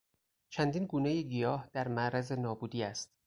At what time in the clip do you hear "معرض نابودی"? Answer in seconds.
1.87-2.83